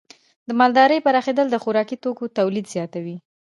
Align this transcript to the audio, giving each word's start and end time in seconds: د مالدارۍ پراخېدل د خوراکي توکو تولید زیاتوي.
د 0.47 0.49
مالدارۍ 0.59 0.99
پراخېدل 1.05 1.47
د 1.51 1.55
خوراکي 1.63 1.97
توکو 2.03 2.25
تولید 2.37 2.65
زیاتوي. 2.73 3.17